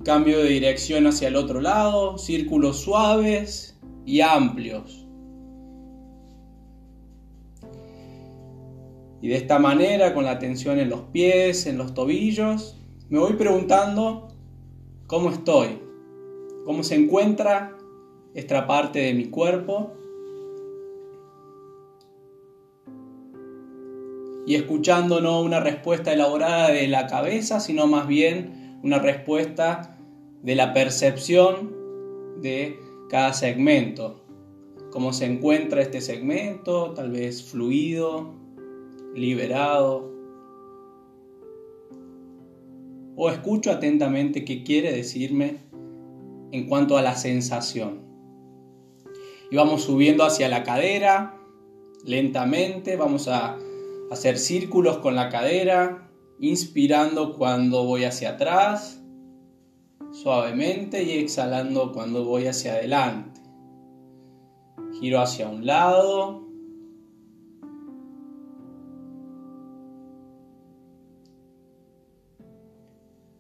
Cambio 0.05 0.39
de 0.39 0.49
dirección 0.49 1.07
hacia 1.07 1.29
el 1.29 1.37
otro 1.37 1.61
lado, 1.61 2.17
círculos 2.17 2.81
suaves 2.81 3.79
y 4.07 4.23
amplios. 4.23 5.07
Y 9.21 9.29
de 9.29 9.37
esta 9.37 9.59
manera, 9.59 10.15
con 10.15 10.25
la 10.25 10.39
tensión 10.39 10.79
en 10.79 10.89
los 10.89 11.03
pies, 11.13 11.67
en 11.67 11.77
los 11.77 11.93
tobillos, 11.93 12.79
me 13.11 13.19
voy 13.19 13.35
preguntando 13.35 14.29
cómo 15.07 15.29
estoy, 15.29 15.79
cómo 16.65 16.83
se 16.83 16.95
encuentra 16.95 17.77
esta 18.35 18.67
parte 18.67 19.01
de 19.01 19.15
mi 19.15 19.27
cuerpo. 19.27 19.93
Y 24.47 24.55
escuchando 24.55 25.21
no 25.21 25.43
una 25.43 25.61
respuesta 25.61 26.13
elaborada 26.13 26.71
de 26.71 26.89
la 26.89 27.07
cabeza, 27.07 27.61
sino 27.61 27.87
más 27.87 28.07
bien 28.07 28.79
una 28.83 28.99
respuesta 28.99 29.99
de 30.43 30.55
la 30.55 30.73
percepción 30.73 31.73
de 32.41 32.79
cada 33.09 33.33
segmento. 33.33 34.25
Cómo 34.91 35.13
se 35.13 35.27
encuentra 35.27 35.83
este 35.83 36.01
segmento, 36.01 36.93
tal 36.95 37.11
vez 37.11 37.45
fluido, 37.45 38.35
liberado. 39.15 40.11
O 43.15 43.31
escucho 43.31 43.71
atentamente 43.71 44.45
qué 44.45 44.65
quiere 44.65 44.93
decirme 44.93 45.59
en 46.51 46.67
cuanto 46.67 46.97
a 46.97 47.03
la 47.03 47.15
sensación. 47.15 48.10
Y 49.51 49.57
vamos 49.57 49.83
subiendo 49.83 50.25
hacia 50.25 50.49
la 50.49 50.63
cadera, 50.63 51.37
lentamente, 52.05 52.97
vamos 52.97 53.29
a 53.29 53.59
hacer 54.11 54.39
círculos 54.39 54.99
con 54.99 55.17
la 55.17 55.29
cadera, 55.29 56.09
inspirando 56.39 57.37
cuando 57.37 57.85
voy 57.85 58.05
hacia 58.05 58.31
atrás, 58.31 59.03
suavemente 60.13 61.03
y 61.03 61.19
exhalando 61.19 61.93
cuando 61.93 62.25
voy 62.25 62.47
hacia 62.47 62.75
adelante. 62.75 63.41
Giro 65.01 65.21
hacia 65.21 65.49
un 65.49 65.67
lado. 65.67 66.47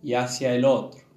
Y 0.03 0.14
hacia 0.14 0.55
el 0.55 0.64
otro. 0.64 1.10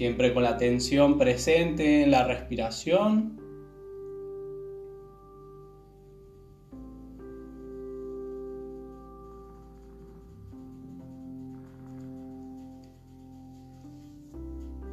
Siempre 0.00 0.32
con 0.32 0.44
la 0.44 0.48
atención 0.48 1.18
presente 1.18 2.04
en 2.04 2.10
la 2.10 2.24
respiración. 2.24 3.38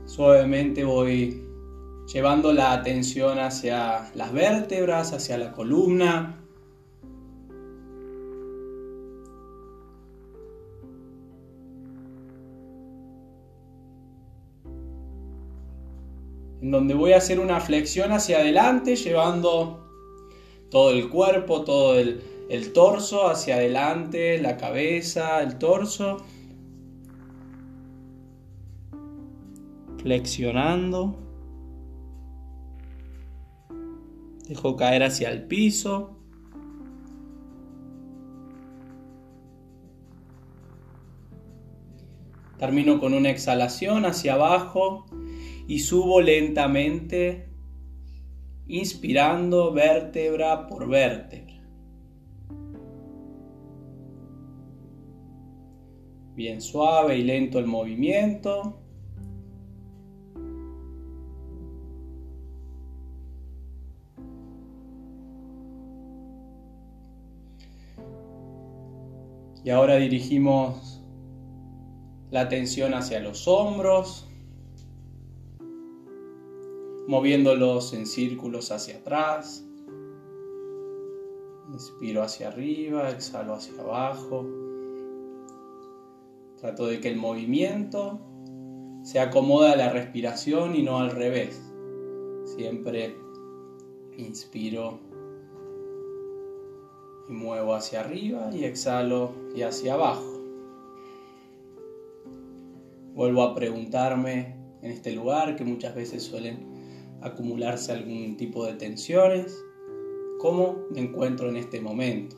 Suavemente 0.06 0.84
voy 0.84 1.42
llevando 2.14 2.52
la 2.52 2.74
atención 2.74 3.40
hacia 3.40 4.12
las 4.14 4.34
vértebras, 4.34 5.14
hacia 5.14 5.38
la 5.38 5.54
columna. 5.54 6.47
Donde 16.72 16.94
voy 16.94 17.14
a 17.14 17.18
hacer 17.18 17.40
una 17.40 17.60
flexión 17.60 18.12
hacia 18.12 18.40
adelante, 18.40 18.96
llevando 18.96 19.88
todo 20.70 20.92
el 20.92 21.10
cuerpo, 21.10 21.64
todo 21.64 21.98
el, 21.98 22.22
torso 22.74 23.30
hacia 23.30 23.56
adelante, 23.56 24.40
la 24.40 24.58
cabeza, 24.58 25.42
el 25.42 25.58
torso. 25.58 26.18
flexionando. 30.02 31.18
Dejo 34.48 34.78
caer 34.78 35.04
hacia 35.04 35.30
el 35.30 35.44
piso. 35.48 36.16
Termino 42.58 43.02
con 43.02 43.14
una 43.14 43.30
exhalación 43.30 44.06
hacia 44.06 44.36
abajo 44.36 45.06
y 45.68 45.80
subo 45.80 46.22
lentamente, 46.22 47.50
inspirando 48.68 49.74
vértebra 49.74 50.66
por 50.68 50.88
vértebra. 50.88 51.48
Bien 56.36 56.62
suave 56.62 57.18
y 57.18 57.24
lento 57.24 57.60
el 57.60 57.66
movimiento. 57.66 58.80
Y 69.64 69.70
ahora 69.70 69.98
dirigimos 69.98 71.04
la 72.32 72.42
atención 72.42 72.94
hacia 72.94 73.20
los 73.20 73.50
hombros, 73.50 74.27
moviéndolos 77.08 77.94
en 77.94 78.06
círculos 78.06 78.72
hacia 78.72 78.98
atrás. 78.98 79.66
Inspiro 81.72 82.22
hacia 82.22 82.50
arriba, 82.50 83.10
exhalo 83.10 83.54
hacia 83.54 83.82
abajo, 83.82 84.46
Trato 86.60 86.88
de 86.88 87.00
que 87.00 87.10
el 87.10 87.18
movimiento 87.18 88.20
se 89.04 89.20
acomode 89.20 89.70
a 89.70 89.76
la 89.76 89.92
respiración 89.92 90.76
y 90.76 90.82
no 90.82 90.98
al 90.98 91.12
revés. 91.12 91.62
Siempre 92.46 93.16
inspiro 94.18 95.00
y 97.30 97.34
muevo 97.34 97.76
hacia 97.76 98.00
arriba 98.00 98.50
y 98.52 98.64
exhalo 98.64 99.34
y 99.56 99.62
hacia 99.62 99.94
abajo. 99.94 100.42
Vuelvo 103.14 103.44
a 103.44 103.54
preguntarme 103.54 104.56
en 104.82 104.92
este 104.92 105.12
lugar 105.12 105.56
que 105.56 105.64
muchas 105.64 105.94
veces 105.94 106.24
suelen 106.24 106.77
acumularse 107.22 107.92
algún 107.92 108.38
tipo 108.38 108.66
de 108.66 108.74
tensiones, 108.74 109.64
¿cómo 110.40 110.86
me 110.92 111.02
encuentro 111.02 111.50
en 111.50 111.58
este 111.58 111.82
momento? 111.82 112.36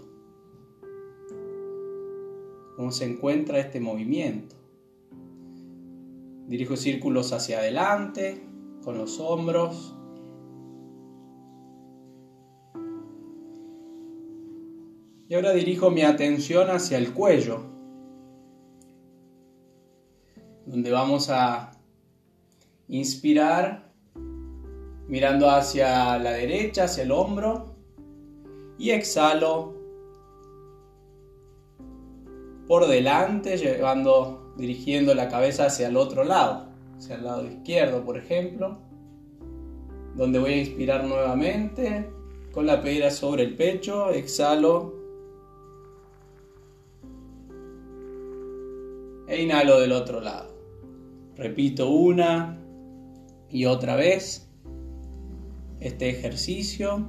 ¿Cómo 2.76 2.92
se 2.92 3.06
encuentra 3.06 3.60
este 3.60 3.80
movimiento? 3.80 4.56
Dirijo 6.48 6.78
círculos 6.78 7.34
hacia 7.34 7.60
adelante, 7.60 8.42
con 8.84 8.98
los 8.98 9.20
hombros, 9.20 9.96
Y 15.30 15.36
ahora 15.36 15.54
dirijo 15.54 15.92
mi 15.92 16.02
atención 16.02 16.72
hacia 16.72 16.98
el 16.98 17.14
cuello, 17.14 17.62
donde 20.66 20.90
vamos 20.90 21.30
a 21.30 21.72
inspirar 22.88 23.89
mirando 25.10 25.50
hacia 25.50 26.20
la 26.20 26.32
derecha, 26.32 26.84
hacia 26.84 27.04
el 27.04 27.12
hombro, 27.12 27.66
y 28.78 28.92
exhalo 28.92 29.74
por 32.68 32.88
delante, 32.88 33.58
llevando, 33.58 34.54
dirigiendo 34.56 35.16
la 35.16 35.28
cabeza 35.28 35.66
hacia 35.66 35.88
el 35.88 35.98
otro 35.98 36.24
lado, 36.24 36.68
hacia 36.96 37.16
el 37.16 37.24
lado 37.24 37.46
izquierdo, 37.46 38.06
por 38.06 38.18
ejemplo, 38.18 38.78
donde 40.16 40.38
voy 40.38 40.54
a 40.54 40.58
inspirar 40.58 41.04
nuevamente 41.04 42.08
con 42.52 42.68
la 42.68 42.82
pedra 42.82 43.10
sobre 43.10 43.44
el 43.44 43.56
pecho, 43.56 44.12
exhalo 44.12 44.94
e 49.28 49.42
inhalo 49.42 49.80
del 49.80 49.92
otro 49.92 50.22
lado. 50.22 50.54
Repito 51.36 51.90
una 51.90 52.60
y 53.50 53.66
otra 53.66 53.96
vez 53.96 54.49
este 55.80 56.10
ejercicio, 56.10 57.08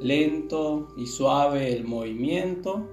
lento 0.00 0.88
y 0.96 1.06
suave 1.06 1.72
el 1.74 1.84
movimiento. 1.84 2.88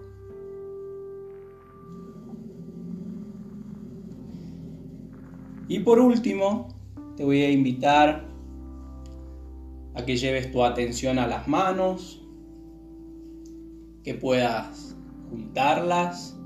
Y 5.67 5.79
por 5.79 5.99
último, 5.99 6.67
te 7.15 7.23
voy 7.23 7.41
a 7.41 7.51
invitar 7.51 8.27
a 9.95 10.05
que 10.05 10.17
lleves 10.17 10.51
tu 10.51 10.63
atención 10.63 11.19
a 11.19 11.27
las 11.27 11.47
manos, 11.47 12.25
que 14.03 14.13
puedas 14.13 14.95
juntarlas 15.29 16.37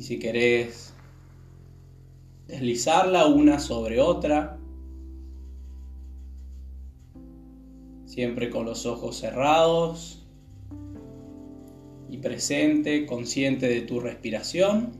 Y 0.00 0.02
si 0.02 0.18
querés 0.18 0.89
deslizarla 2.50 3.26
una 3.26 3.60
sobre 3.60 4.00
otra, 4.00 4.58
siempre 8.06 8.50
con 8.50 8.66
los 8.66 8.86
ojos 8.86 9.18
cerrados 9.18 10.26
y 12.08 12.18
presente, 12.18 13.06
consciente 13.06 13.68
de 13.68 13.82
tu 13.82 14.00
respiración. 14.00 14.90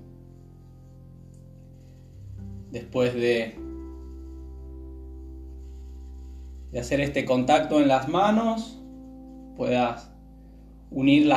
Después 2.71 3.15
de, 3.15 3.57
de 6.71 6.79
hacer 6.79 7.01
este 7.01 7.25
contacto 7.25 7.81
en 7.81 7.89
las 7.89 8.09
manos, 8.09 8.81
puedas 9.57 10.13
unir 10.93 11.29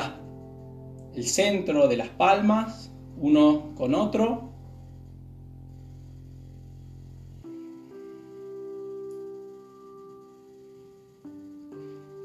el 1.15 1.25
centro 1.25 1.87
de 1.87 1.97
las 1.97 2.09
palmas 2.09 2.91
uno 3.17 3.73
con 3.75 3.95
otro. 3.95 4.42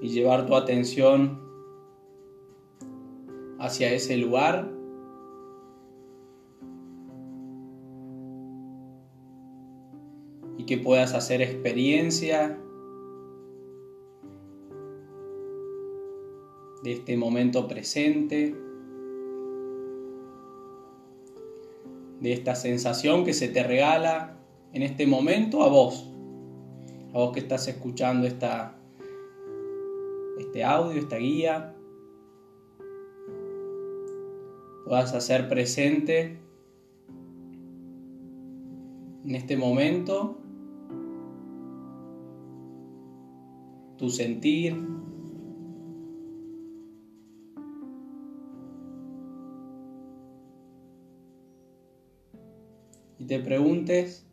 Y 0.09 0.13
llevar 0.13 0.47
tu 0.47 0.55
atención 0.55 1.39
hacia 3.59 3.93
ese 3.93 4.17
lugar. 4.17 4.73
Y 10.57 10.65
que 10.65 10.79
puedas 10.79 11.13
hacer 11.13 11.43
experiencia 11.43 12.59
de 16.83 16.93
este 16.93 17.19
momento 17.19 17.69
presente. 17.69 18.57
de 22.21 22.33
esta 22.33 22.57
sensación 22.57 23.25
que 23.25 23.33
se 23.33 23.47
te 23.47 23.63
regala 23.63 24.41
en 24.73 24.83
este 24.83 25.07
momento 25.07 25.63
a 25.63 25.69
vos, 25.69 26.11
a 27.15 27.19
vos 27.19 27.33
que 27.33 27.39
estás 27.39 27.69
escuchando 27.69 28.27
esta, 28.27 28.77
este 30.39 30.65
audio, 30.65 30.99
esta 30.99 31.17
guía, 31.17 31.75
puedas 34.85 35.13
hacer 35.15 35.49
presente 35.49 36.39
en 39.25 39.35
este 39.35 39.57
momento 39.57 40.39
tu 43.99 44.09
sentir, 44.09 44.77
te 53.27 53.41
preguntes, 53.41 54.25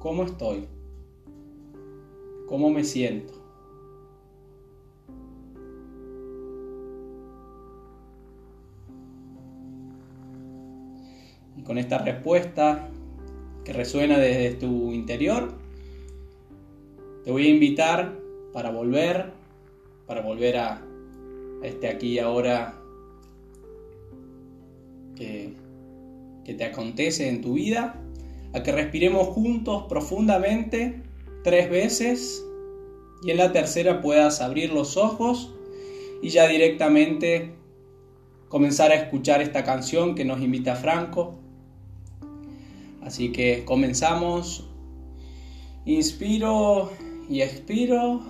¿cómo 0.00 0.24
estoy? 0.24 0.79
¿Cómo 2.50 2.68
me 2.68 2.82
siento? 2.82 3.32
Y 11.56 11.62
con 11.62 11.78
esta 11.78 11.98
respuesta 11.98 12.88
que 13.64 13.72
resuena 13.72 14.18
desde 14.18 14.56
tu 14.56 14.90
interior, 14.90 15.52
te 17.22 17.30
voy 17.30 17.46
a 17.46 17.50
invitar 17.50 18.18
para 18.52 18.72
volver, 18.72 19.32
para 20.08 20.20
volver 20.20 20.56
a 20.56 20.84
este 21.62 21.86
aquí 21.86 22.14
y 22.14 22.18
ahora 22.18 22.82
que, 25.14 25.54
te 26.44 26.64
acontece 26.64 27.28
en 27.28 27.42
tu 27.42 27.52
vida, 27.52 27.94
a 28.52 28.64
que 28.64 28.72
respiremos 28.72 29.28
juntos 29.28 29.84
profundamente 29.88 31.09
tres 31.42 31.70
veces 31.70 32.44
y 33.22 33.30
en 33.30 33.36
la 33.36 33.52
tercera 33.52 34.00
puedas 34.00 34.40
abrir 34.40 34.72
los 34.72 34.96
ojos 34.96 35.52
y 36.22 36.30
ya 36.30 36.46
directamente 36.48 37.54
comenzar 38.48 38.90
a 38.90 38.96
escuchar 38.96 39.40
esta 39.40 39.64
canción 39.64 40.14
que 40.14 40.24
nos 40.24 40.40
invita 40.40 40.74
Franco. 40.74 41.34
Así 43.02 43.32
que 43.32 43.64
comenzamos. 43.64 44.66
Inspiro 45.86 46.90
y 47.28 47.40
expiro. 47.40 48.20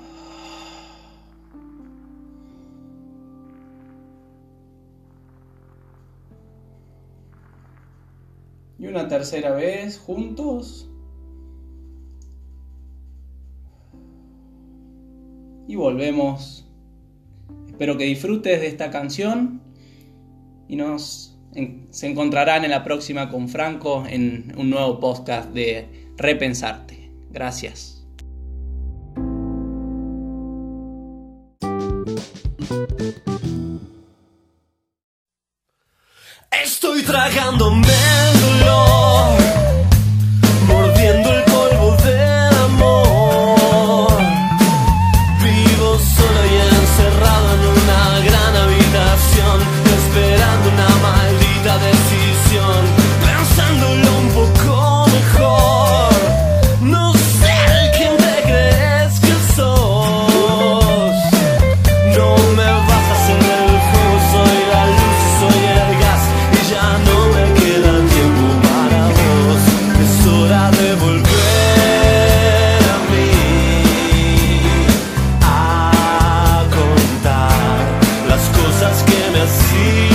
Y 8.79 8.87
una 8.87 9.09
tercera 9.09 9.53
vez 9.53 9.99
juntos. 9.99 10.90
Y 15.71 15.77
volvemos. 15.77 16.67
Espero 17.69 17.97
que 17.97 18.03
disfrutes 18.03 18.61
de 18.61 18.67
esta 18.67 18.91
canción 18.91 19.63
y 20.67 20.75
nos 20.75 21.39
se 21.91 22.09
encontrarán 22.09 22.65
en 22.65 22.73
la 22.73 22.83
próxima 22.83 23.31
con 23.31 23.49
Franco 23.49 24.05
en 24.05 24.53
un 24.57 24.69
nuevo 24.69 24.99
podcast 24.99 25.51
de 25.53 26.11
Repensarte. 26.17 27.13
Gracias. 27.31 28.00
see 79.71 80.10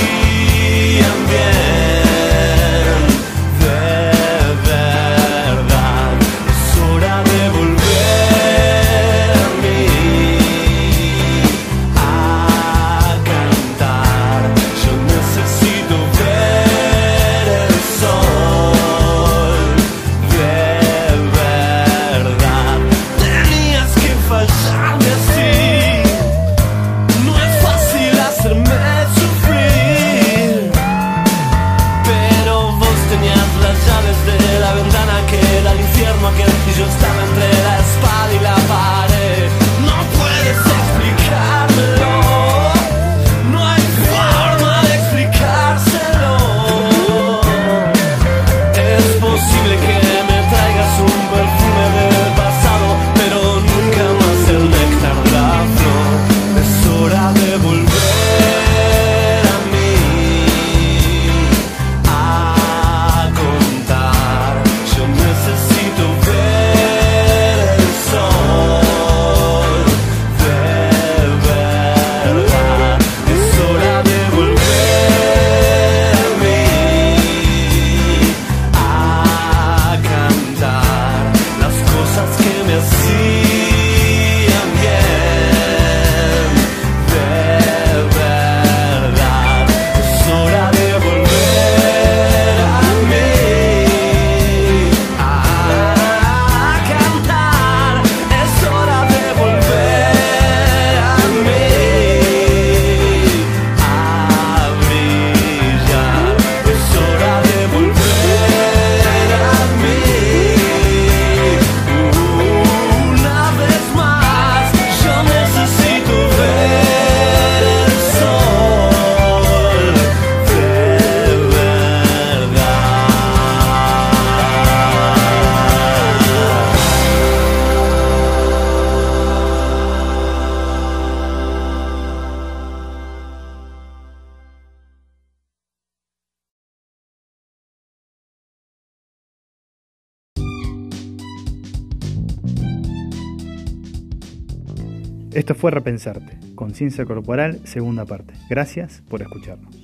Esto 145.35 145.53
fue 145.53 145.69
Repensarte, 145.69 146.39
Conciencia 146.55 147.03
Corporal, 147.03 147.59
segunda 147.65 148.05
parte. 148.05 148.33
Gracias 148.49 149.03
por 149.09 149.21
escucharnos. 149.21 149.75